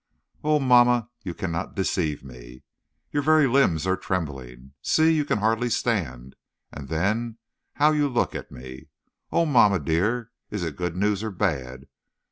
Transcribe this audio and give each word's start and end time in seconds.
"Oh, 0.43 0.57
mamma! 0.59 1.11
you 1.21 1.35
cannot 1.35 1.75
deceive 1.75 2.23
me. 2.23 2.63
Your 3.11 3.21
very 3.21 3.45
limbs 3.45 3.85
are 3.85 3.95
trembling. 3.95 4.73
See, 4.81 5.13
you 5.13 5.23
can 5.25 5.37
hardly 5.37 5.69
stand; 5.69 6.35
and 6.71 6.87
then, 6.87 7.37
how 7.73 7.91
you 7.91 8.09
look 8.09 8.33
at 8.33 8.51
me! 8.51 8.89
Oh, 9.31 9.45
mamma, 9.45 9.77
dear! 9.77 10.31
is 10.49 10.63
it 10.63 10.75
good 10.75 10.95
news 10.95 11.21
or 11.23 11.29
bad? 11.29 11.85